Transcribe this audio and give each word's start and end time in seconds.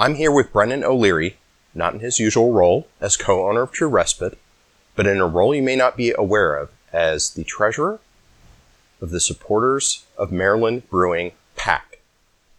I'm 0.00 0.14
here 0.14 0.32
with 0.32 0.50
Brendan 0.50 0.82
O'Leary, 0.82 1.36
not 1.74 1.92
in 1.92 2.00
his 2.00 2.18
usual 2.18 2.54
role 2.54 2.88
as 3.02 3.18
co 3.18 3.46
owner 3.46 3.60
of 3.60 3.70
True 3.70 3.86
Respite, 3.86 4.38
but 4.96 5.06
in 5.06 5.18
a 5.18 5.26
role 5.26 5.54
you 5.54 5.60
may 5.60 5.76
not 5.76 5.94
be 5.94 6.14
aware 6.16 6.56
of 6.56 6.70
as 6.90 7.28
the 7.28 7.44
treasurer 7.44 8.00
of 9.02 9.10
the 9.10 9.20
Supporters 9.20 10.06
of 10.16 10.32
Maryland 10.32 10.88
Brewing 10.88 11.32
PAC. 11.54 12.00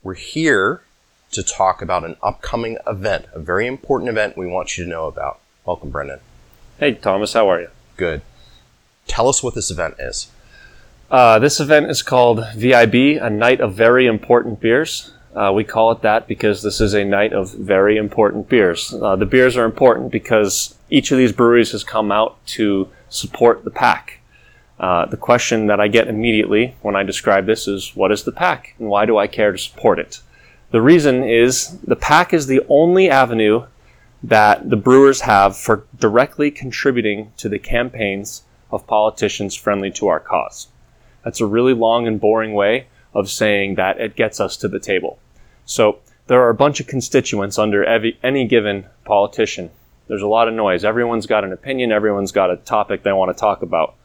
We're 0.03 0.13
here 0.13 0.83
to 1.31 1.41
talk 1.41 1.81
about 1.81 2.05
an 2.05 2.15
upcoming 2.21 2.77
event, 2.85 3.25
a 3.33 3.39
very 3.39 3.65
important 3.65 4.11
event 4.11 4.37
we 4.37 4.45
want 4.45 4.77
you 4.77 4.83
to 4.83 4.89
know 4.91 5.07
about. 5.07 5.39
Welcome, 5.65 5.89
Brendan. 5.89 6.19
Hey, 6.79 6.93
Thomas, 6.93 7.33
how 7.33 7.49
are 7.49 7.59
you? 7.59 7.69
Good. 7.97 8.21
Tell 9.07 9.27
us 9.27 9.41
what 9.41 9.55
this 9.55 9.71
event 9.71 9.95
is. 9.97 10.27
Uh, 11.09 11.39
this 11.39 11.59
event 11.59 11.89
is 11.89 12.03
called 12.03 12.45
VIB, 12.55 13.19
a 13.19 13.31
night 13.31 13.61
of 13.61 13.73
very 13.73 14.05
important 14.05 14.59
beers. 14.59 15.11
Uh, 15.35 15.51
we 15.53 15.63
call 15.63 15.91
it 15.91 16.01
that 16.01 16.27
because 16.27 16.61
this 16.61 16.81
is 16.81 16.93
a 16.93 17.05
night 17.05 17.31
of 17.31 17.53
very 17.53 17.95
important 17.97 18.49
beers. 18.49 18.93
Uh, 18.93 19.15
the 19.15 19.25
beers 19.25 19.55
are 19.55 19.63
important 19.63 20.11
because 20.11 20.75
each 20.89 21.11
of 21.11 21.17
these 21.17 21.31
breweries 21.31 21.71
has 21.71 21.83
come 21.83 22.11
out 22.11 22.45
to 22.45 22.89
support 23.09 23.63
the 23.63 23.71
PAC. 23.71 24.19
Uh, 24.77 25.05
the 25.05 25.17
question 25.17 25.67
that 25.67 25.79
I 25.79 25.87
get 25.87 26.07
immediately 26.07 26.75
when 26.81 26.95
I 26.95 27.03
describe 27.03 27.45
this 27.45 27.67
is, 27.67 27.95
what 27.95 28.11
is 28.11 28.23
the 28.23 28.31
PAC 28.31 28.75
and 28.77 28.89
why 28.89 29.05
do 29.05 29.17
I 29.17 29.27
care 29.27 29.51
to 29.51 29.57
support 29.57 29.99
it? 29.99 30.19
The 30.71 30.81
reason 30.81 31.23
is 31.23 31.77
the 31.79 31.95
PAC 31.95 32.33
is 32.33 32.47
the 32.47 32.61
only 32.67 33.09
avenue 33.09 33.67
that 34.23 34.69
the 34.69 34.77
brewers 34.77 35.21
have 35.21 35.55
for 35.55 35.85
directly 35.97 36.51
contributing 36.51 37.31
to 37.37 37.47
the 37.47 37.59
campaigns 37.59 38.43
of 38.69 38.87
politicians 38.87 39.55
friendly 39.55 39.91
to 39.91 40.07
our 40.07 40.19
cause. 40.19 40.67
That's 41.23 41.41
a 41.41 41.45
really 41.45 41.73
long 41.73 42.07
and 42.07 42.19
boring 42.19 42.53
way 42.53 42.87
of 43.13 43.29
saying 43.29 43.75
that 43.75 43.99
it 43.99 44.15
gets 44.15 44.39
us 44.39 44.57
to 44.57 44.67
the 44.67 44.79
table. 44.79 45.19
So 45.71 45.99
there 46.27 46.41
are 46.41 46.49
a 46.49 46.53
bunch 46.53 46.81
of 46.81 46.87
constituents 46.87 47.57
under 47.57 47.81
every, 47.81 48.19
any 48.21 48.45
given 48.45 48.87
politician. 49.05 49.69
There's 50.09 50.21
a 50.21 50.27
lot 50.27 50.49
of 50.49 50.53
noise. 50.53 50.83
Everyone's 50.83 51.27
got 51.27 51.45
an 51.45 51.53
opinion, 51.53 51.93
everyone's 51.93 52.33
got 52.33 52.51
a 52.51 52.57
topic 52.57 53.03
they 53.03 53.13
want 53.13 53.33
to 53.33 53.39
talk 53.39 53.61
about. 53.61 53.95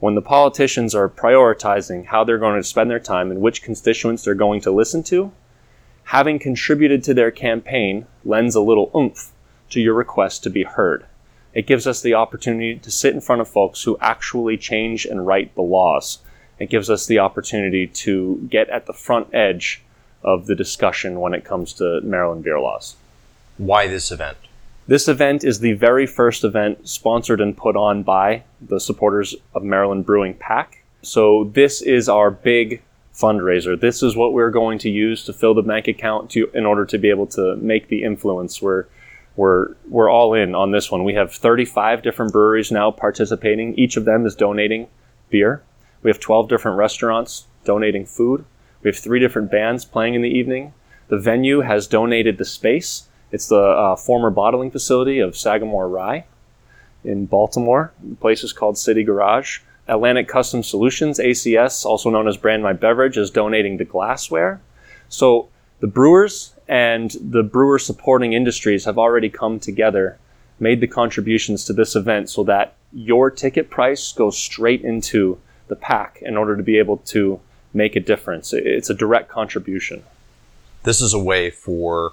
When 0.00 0.16
the 0.16 0.20
politicians 0.20 0.94
are 0.94 1.08
prioritizing 1.08 2.04
how 2.04 2.24
they're 2.24 2.36
going 2.36 2.60
to 2.60 2.62
spend 2.62 2.90
their 2.90 3.00
time 3.00 3.30
and 3.30 3.40
which 3.40 3.62
constituents 3.62 4.22
they're 4.22 4.34
going 4.34 4.60
to 4.60 4.70
listen 4.70 5.02
to, 5.04 5.32
having 6.02 6.38
contributed 6.38 7.02
to 7.04 7.14
their 7.14 7.30
campaign 7.30 8.06
lends 8.22 8.54
a 8.54 8.60
little 8.60 8.90
oomph 8.94 9.32
to 9.70 9.80
your 9.80 9.94
request 9.94 10.42
to 10.42 10.50
be 10.50 10.64
heard. 10.64 11.06
It 11.54 11.66
gives 11.66 11.86
us 11.86 12.02
the 12.02 12.12
opportunity 12.12 12.76
to 12.76 12.90
sit 12.90 13.14
in 13.14 13.22
front 13.22 13.40
of 13.40 13.48
folks 13.48 13.82
who 13.84 13.96
actually 13.98 14.58
change 14.58 15.06
and 15.06 15.26
write 15.26 15.54
the 15.54 15.62
laws. 15.62 16.18
It 16.58 16.68
gives 16.68 16.90
us 16.90 17.06
the 17.06 17.20
opportunity 17.20 17.86
to 17.86 18.46
get 18.50 18.68
at 18.68 18.84
the 18.84 18.92
front 18.92 19.32
edge 19.32 19.80
of 20.24 20.46
the 20.46 20.54
discussion 20.54 21.20
when 21.20 21.34
it 21.34 21.44
comes 21.44 21.72
to 21.74 22.00
Maryland 22.02 22.44
beer 22.44 22.58
laws. 22.58 22.96
Why 23.58 23.86
this 23.86 24.10
event? 24.10 24.36
This 24.86 25.08
event 25.08 25.44
is 25.44 25.60
the 25.60 25.72
very 25.72 26.06
first 26.06 26.44
event 26.44 26.88
sponsored 26.88 27.40
and 27.40 27.56
put 27.56 27.76
on 27.76 28.02
by 28.02 28.44
the 28.60 28.80
supporters 28.80 29.34
of 29.54 29.62
Maryland 29.62 30.04
Brewing 30.04 30.34
PAC. 30.34 30.84
So 31.02 31.50
this 31.54 31.80
is 31.80 32.08
our 32.08 32.30
big 32.30 32.82
fundraiser. 33.14 33.80
This 33.80 34.02
is 34.02 34.16
what 34.16 34.32
we're 34.32 34.50
going 34.50 34.78
to 34.80 34.90
use 34.90 35.24
to 35.24 35.32
fill 35.32 35.54
the 35.54 35.62
bank 35.62 35.88
account 35.88 36.30
to 36.30 36.50
in 36.52 36.66
order 36.66 36.84
to 36.86 36.98
be 36.98 37.08
able 37.08 37.26
to 37.28 37.56
make 37.56 37.88
the 37.88 38.02
influence. 38.02 38.60
We're 38.60 38.86
we're 39.36 39.74
we're 39.88 40.10
all 40.10 40.34
in 40.34 40.54
on 40.54 40.70
this 40.70 40.90
one. 40.90 41.04
We 41.04 41.14
have 41.14 41.32
35 41.32 42.02
different 42.02 42.32
breweries 42.32 42.70
now 42.70 42.90
participating. 42.90 43.74
Each 43.78 43.96
of 43.96 44.04
them 44.04 44.26
is 44.26 44.34
donating 44.34 44.88
beer. 45.30 45.62
We 46.02 46.10
have 46.10 46.20
12 46.20 46.48
different 46.48 46.76
restaurants 46.76 47.46
donating 47.64 48.04
food. 48.04 48.44
We 48.84 48.90
have 48.90 48.98
three 48.98 49.18
different 49.18 49.50
bands 49.50 49.86
playing 49.86 50.14
in 50.14 50.20
the 50.20 50.28
evening. 50.28 50.74
The 51.08 51.18
venue 51.18 51.62
has 51.62 51.86
donated 51.86 52.36
the 52.36 52.44
space. 52.44 53.08
It's 53.32 53.48
the 53.48 53.60
uh, 53.60 53.96
former 53.96 54.30
bottling 54.30 54.70
facility 54.70 55.20
of 55.20 55.36
Sagamore 55.36 55.88
Rye 55.88 56.26
in 57.02 57.24
Baltimore. 57.24 57.92
The 58.02 58.14
place 58.16 58.44
is 58.44 58.52
called 58.52 58.76
City 58.76 59.02
Garage. 59.02 59.60
Atlantic 59.88 60.28
Custom 60.28 60.62
Solutions, 60.62 61.18
ACS, 61.18 61.84
also 61.84 62.10
known 62.10 62.28
as 62.28 62.36
Brand 62.36 62.62
My 62.62 62.74
Beverage, 62.74 63.16
is 63.16 63.30
donating 63.30 63.78
the 63.78 63.84
glassware. 63.84 64.60
So 65.08 65.48
the 65.80 65.86
brewers 65.86 66.54
and 66.68 67.10
the 67.20 67.42
brewer 67.42 67.78
supporting 67.78 68.34
industries 68.34 68.84
have 68.84 68.98
already 68.98 69.28
come 69.30 69.60
together, 69.60 70.18
made 70.60 70.80
the 70.80 70.86
contributions 70.86 71.64
to 71.64 71.72
this 71.72 71.96
event 71.96 72.30
so 72.30 72.44
that 72.44 72.74
your 72.92 73.30
ticket 73.30 73.70
price 73.70 74.12
goes 74.12 74.38
straight 74.38 74.82
into 74.82 75.38
the 75.68 75.76
PAC 75.76 76.18
in 76.22 76.36
order 76.36 76.56
to 76.56 76.62
be 76.62 76.78
able 76.78 76.98
to 76.98 77.40
make 77.74 77.96
a 77.96 78.00
difference. 78.00 78.52
It's 78.52 78.88
a 78.88 78.94
direct 78.94 79.28
contribution. 79.28 80.04
This 80.84 81.00
is 81.00 81.12
a 81.12 81.18
way 81.18 81.50
for, 81.50 82.12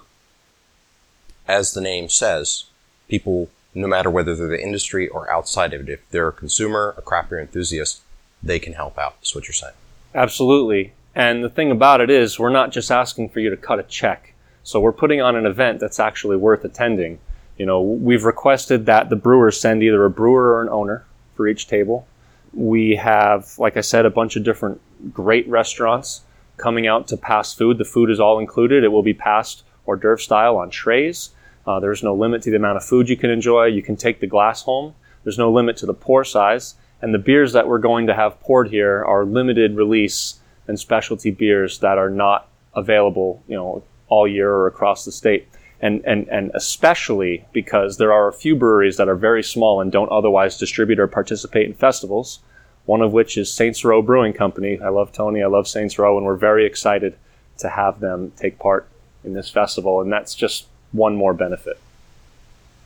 as 1.46 1.72
the 1.72 1.80
name 1.80 2.08
says, 2.08 2.64
people 3.08 3.48
no 3.74 3.86
matter 3.86 4.10
whether 4.10 4.34
they're 4.36 4.48
the 4.48 4.62
industry 4.62 5.08
or 5.08 5.30
outside 5.30 5.72
of 5.72 5.82
it. 5.82 5.88
If 5.88 6.10
they're 6.10 6.28
a 6.28 6.32
consumer, 6.32 6.94
a 6.98 7.02
craft 7.02 7.30
beer 7.30 7.40
enthusiast, 7.40 8.02
they 8.42 8.58
can 8.58 8.74
help 8.74 8.98
out. 8.98 9.16
Is 9.22 9.34
what 9.34 9.44
you're 9.44 9.54
saying. 9.54 9.74
Absolutely. 10.14 10.92
And 11.14 11.42
the 11.42 11.48
thing 11.48 11.70
about 11.70 12.00
it 12.00 12.10
is, 12.10 12.38
we're 12.38 12.50
not 12.50 12.72
just 12.72 12.90
asking 12.90 13.30
for 13.30 13.40
you 13.40 13.50
to 13.50 13.56
cut 13.56 13.78
a 13.78 13.82
check. 13.84 14.34
So 14.62 14.80
we're 14.80 14.92
putting 14.92 15.20
on 15.20 15.36
an 15.36 15.46
event 15.46 15.80
that's 15.80 16.00
actually 16.00 16.36
worth 16.36 16.64
attending. 16.64 17.18
You 17.58 17.66
know, 17.66 17.82
we've 17.82 18.24
requested 18.24 18.86
that 18.86 19.10
the 19.10 19.16
brewers 19.16 19.60
send 19.60 19.82
either 19.82 20.04
a 20.04 20.10
brewer 20.10 20.54
or 20.54 20.62
an 20.62 20.68
owner 20.68 21.04
for 21.34 21.48
each 21.48 21.66
table. 21.66 22.06
We 22.54 22.96
have, 22.96 23.58
like 23.58 23.76
I 23.76 23.80
said, 23.80 24.06
a 24.06 24.10
bunch 24.10 24.36
of 24.36 24.44
different 24.44 24.80
great 25.12 25.48
restaurants 25.48 26.22
coming 26.56 26.86
out 26.86 27.08
to 27.08 27.16
pass 27.16 27.54
food. 27.54 27.78
The 27.78 27.84
food 27.84 28.10
is 28.10 28.20
all 28.20 28.38
included. 28.38 28.84
It 28.84 28.88
will 28.88 29.02
be 29.02 29.14
passed 29.14 29.64
hors 29.86 29.96
d'oeuvre 29.96 30.18
style 30.18 30.56
on 30.56 30.70
trays. 30.70 31.30
Uh, 31.66 31.80
there's 31.80 32.02
no 32.02 32.14
limit 32.14 32.42
to 32.42 32.50
the 32.50 32.56
amount 32.56 32.76
of 32.76 32.84
food 32.84 33.08
you 33.08 33.16
can 33.16 33.30
enjoy. 33.30 33.66
You 33.66 33.82
can 33.82 33.96
take 33.96 34.20
the 34.20 34.26
glass 34.26 34.62
home. 34.62 34.94
There's 35.24 35.38
no 35.38 35.50
limit 35.50 35.76
to 35.78 35.86
the 35.86 35.94
pour 35.94 36.24
size. 36.24 36.74
And 37.00 37.12
the 37.12 37.18
beers 37.18 37.52
that 37.52 37.66
we're 37.66 37.78
going 37.78 38.06
to 38.06 38.14
have 38.14 38.40
poured 38.40 38.68
here 38.68 39.04
are 39.04 39.24
limited 39.24 39.76
release 39.76 40.40
and 40.68 40.78
specialty 40.78 41.30
beers 41.30 41.80
that 41.80 41.98
are 41.98 42.10
not 42.10 42.48
available, 42.74 43.42
you 43.48 43.56
know, 43.56 43.82
all 44.08 44.28
year 44.28 44.50
or 44.50 44.66
across 44.66 45.04
the 45.04 45.12
state. 45.12 45.48
And, 45.80 46.04
and, 46.06 46.28
and 46.28 46.52
especially 46.54 47.44
because 47.52 47.96
there 47.96 48.12
are 48.12 48.28
a 48.28 48.32
few 48.32 48.54
breweries 48.54 48.96
that 48.98 49.08
are 49.08 49.16
very 49.16 49.42
small 49.42 49.80
and 49.80 49.90
don't 49.90 50.12
otherwise 50.12 50.58
distribute 50.58 51.00
or 51.00 51.08
participate 51.08 51.66
in 51.66 51.74
festivals, 51.74 52.38
one 52.84 53.00
of 53.00 53.12
which 53.12 53.36
is 53.36 53.52
Saints 53.52 53.84
Row 53.84 54.02
Brewing 54.02 54.32
Company. 54.32 54.80
I 54.80 54.88
love 54.88 55.12
Tony, 55.12 55.42
I 55.42 55.46
love 55.46 55.68
Saints 55.68 55.98
Row, 55.98 56.16
and 56.16 56.26
we're 56.26 56.36
very 56.36 56.66
excited 56.66 57.16
to 57.58 57.68
have 57.68 58.00
them 58.00 58.32
take 58.36 58.58
part 58.58 58.88
in 59.24 59.34
this 59.34 59.48
festival. 59.48 60.00
And 60.00 60.12
that's 60.12 60.34
just 60.34 60.66
one 60.90 61.16
more 61.16 61.34
benefit. 61.34 61.78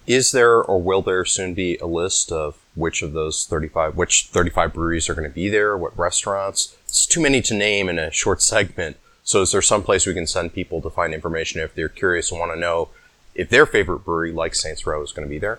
Is 0.07 0.31
there 0.31 0.63
or 0.63 0.81
will 0.81 1.03
there 1.03 1.25
soon 1.25 1.55
be 1.55 1.77
a 1.79 1.87
list 1.87 2.31
of 2.31 2.63
which 2.77 3.03
of 3.03 3.13
those 3.13 3.45
35, 3.47 3.97
which 3.97 4.29
35 4.31 4.73
breweries 4.73 5.09
are 5.09 5.15
going 5.15 5.29
to 5.29 5.35
be 5.35 5.49
there, 5.49 5.77
what 5.77 5.99
restaurants? 5.99 6.77
It's 6.85 7.07
too 7.07 7.21
many 7.21 7.43
to 7.43 7.55
name 7.55 7.89
in 7.89 7.99
a 7.99 8.13
short 8.13 8.41
segment. 8.41 8.99
So 9.25 9.43
is 9.43 9.51
there 9.51 9.63
some 9.63 9.83
place 9.83 10.07
we 10.07 10.15
can 10.15 10.27
send 10.29 10.53
people 10.53 10.81
to 10.83 10.91
find 10.91 11.13
information 11.13 11.61
if 11.61 11.75
they're 11.75 11.89
curious 11.89 12.31
and 12.31 12.39
want 12.39 12.53
to 12.53 12.61
know 12.61 12.91
if 13.35 13.49
their 13.49 13.67
favorite 13.67 14.05
brewery 14.05 14.31
like 14.31 14.55
Saints 14.55 14.87
Row 14.87 15.03
is 15.03 15.11
going 15.11 15.27
to 15.27 15.31
be 15.31 15.39
there? 15.39 15.59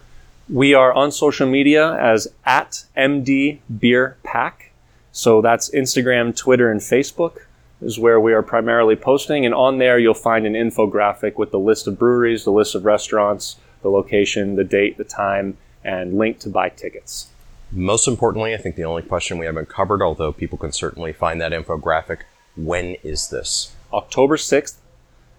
We 0.50 0.74
are 0.74 0.94
on 0.94 1.12
social 1.12 1.46
media 1.46 1.94
as 1.96 2.26
at 2.46 2.86
MD 2.96 3.60
Beer 3.80 4.16
Pack. 4.24 4.72
So 5.12 5.42
that's 5.42 5.70
Instagram, 5.72 6.34
Twitter, 6.34 6.72
and 6.72 6.80
Facebook 6.80 7.40
is 7.82 8.00
where 8.00 8.18
we 8.18 8.32
are 8.32 8.42
primarily 8.42 8.96
posting. 8.96 9.46
And 9.46 9.54
on 9.54 9.78
there, 9.78 10.00
you'll 10.00 10.14
find 10.14 10.46
an 10.46 10.54
infographic 10.54 11.36
with 11.36 11.52
the 11.52 11.60
list 11.60 11.86
of 11.86 12.00
breweries, 12.00 12.46
the 12.46 12.52
list 12.52 12.76
of 12.76 12.86
restaurants, 12.86 13.58
the 13.82 13.90
location, 13.90 14.56
the 14.56 14.64
date, 14.64 14.98
the 14.98 15.04
time, 15.04 15.58
and 15.84 16.18
link 16.18 16.40
to 16.40 16.50
buy 16.50 16.70
tickets. 16.70 17.28
Most 17.70 18.08
importantly, 18.08 18.54
I 18.54 18.58
think 18.58 18.78
the 18.78 18.86
only 18.86 19.02
question 19.02 19.38
we 19.38 19.46
haven't 19.46 19.68
covered, 19.68 20.02
although 20.02 20.32
people 20.32 20.58
can 20.58 20.72
certainly 20.72 21.12
find 21.12 21.42
that 21.42 21.52
infographic, 21.52 22.20
when 22.56 22.96
is 23.04 23.30
this? 23.30 23.76
October 23.92 24.38
6th 24.38 24.76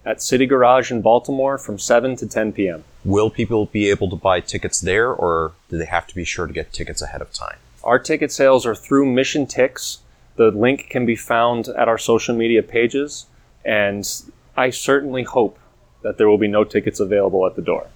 at 0.05 0.21
City 0.21 0.45
Garage 0.45 0.91
in 0.91 1.01
Baltimore 1.01 1.57
from 1.57 1.79
7 1.79 2.15
to 2.17 2.27
10 2.27 2.53
p.m. 2.53 2.83
Will 3.05 3.29
people 3.29 3.65
be 3.67 3.89
able 3.89 4.09
to 4.09 4.15
buy 4.15 4.41
tickets 4.41 4.81
there, 4.81 5.11
or 5.11 5.53
do 5.69 5.77
they 5.77 5.85
have 5.85 6.07
to 6.07 6.15
be 6.15 6.25
sure 6.25 6.47
to 6.47 6.53
get 6.53 6.73
tickets 6.73 7.01
ahead 7.01 7.21
of 7.21 7.31
time? 7.31 7.57
Our 7.83 7.97
ticket 7.99 8.31
sales 8.31 8.65
are 8.65 8.75
through 8.75 9.05
Mission 9.05 9.45
Tix, 9.45 9.99
the 10.39 10.51
link 10.51 10.87
can 10.89 11.05
be 11.05 11.17
found 11.17 11.67
at 11.67 11.89
our 11.89 11.97
social 11.97 12.33
media 12.33 12.63
pages, 12.63 13.25
and 13.65 14.09
I 14.55 14.69
certainly 14.69 15.23
hope 15.23 15.59
that 16.01 16.17
there 16.17 16.29
will 16.29 16.37
be 16.37 16.47
no 16.47 16.63
tickets 16.63 17.01
available 17.01 17.45
at 17.45 17.57
the 17.57 17.61
door. 17.61 17.87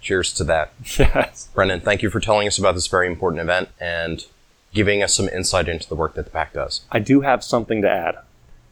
Cheers 0.00 0.32
to 0.34 0.44
that. 0.44 0.72
Yes. 0.98 1.50
Brendan, 1.54 1.80
thank 1.80 2.02
you 2.02 2.08
for 2.08 2.20
telling 2.20 2.46
us 2.46 2.58
about 2.58 2.74
this 2.74 2.86
very 2.86 3.06
important 3.06 3.42
event 3.42 3.68
and 3.78 4.24
giving 4.72 5.02
us 5.02 5.12
some 5.12 5.28
insight 5.28 5.68
into 5.68 5.86
the 5.88 5.94
work 5.94 6.14
that 6.14 6.24
the 6.24 6.30
PAC 6.30 6.54
does. 6.54 6.80
I 6.90 7.00
do 7.00 7.20
have 7.20 7.44
something 7.44 7.82
to 7.82 7.90
add. 7.90 8.16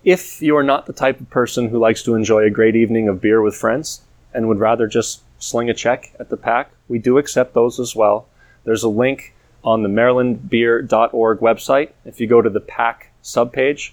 If 0.02 0.40
you 0.40 0.56
are 0.56 0.62
not 0.62 0.86
the 0.86 0.94
type 0.94 1.20
of 1.20 1.28
person 1.28 1.68
who 1.68 1.78
likes 1.78 2.02
to 2.04 2.14
enjoy 2.14 2.44
a 2.44 2.50
great 2.50 2.76
evening 2.76 3.08
of 3.08 3.20
beer 3.20 3.42
with 3.42 3.54
friends 3.54 4.00
and 4.34 4.48
would 4.48 4.58
rather 4.58 4.86
just 4.86 5.22
sling 5.38 5.70
a 5.70 5.74
check 5.74 6.12
at 6.18 6.28
the 6.28 6.36
PAC, 6.36 6.70
we 6.88 6.98
do 6.98 7.16
accept 7.18 7.54
those 7.54 7.78
as 7.78 7.94
well. 7.94 8.26
There's 8.64 8.82
a 8.82 8.88
link 8.88 9.34
on 9.62 9.82
the 9.82 9.88
marylandbeer.org 9.88 11.38
website. 11.38 11.90
If 12.04 12.20
you 12.20 12.26
go 12.26 12.42
to 12.42 12.50
the 12.50 12.60
PAC 12.60 13.12
subpage, 13.22 13.92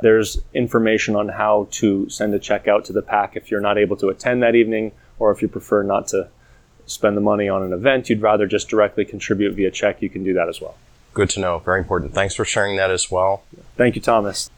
There's 0.00 0.40
information 0.54 1.16
on 1.16 1.28
how 1.28 1.66
to 1.72 2.08
send 2.08 2.32
a 2.34 2.38
check 2.38 2.68
out 2.68 2.84
to 2.86 2.92
the 2.92 3.02
PAC 3.02 3.36
if 3.36 3.50
you're 3.50 3.60
not 3.60 3.78
able 3.78 3.96
to 3.96 4.08
attend 4.08 4.42
that 4.42 4.54
evening, 4.54 4.92
or 5.18 5.32
if 5.32 5.42
you 5.42 5.48
prefer 5.48 5.82
not 5.82 6.06
to 6.08 6.28
spend 6.86 7.16
the 7.16 7.20
money 7.20 7.48
on 7.48 7.62
an 7.62 7.72
event, 7.72 8.08
you'd 8.08 8.22
rather 8.22 8.46
just 8.46 8.68
directly 8.68 9.04
contribute 9.04 9.54
via 9.54 9.70
check, 9.70 10.00
you 10.00 10.08
can 10.08 10.22
do 10.22 10.34
that 10.34 10.48
as 10.48 10.60
well. 10.60 10.76
Good 11.14 11.30
to 11.30 11.40
know. 11.40 11.58
Very 11.58 11.80
important. 11.80 12.14
Thanks 12.14 12.34
for 12.34 12.44
sharing 12.44 12.76
that 12.76 12.90
as 12.90 13.10
well. 13.10 13.42
Thank 13.76 13.96
you, 13.96 14.00
Thomas. 14.00 14.46